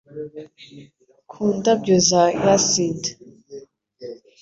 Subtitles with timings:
[1.29, 3.03] Ku ndabyo za hyacint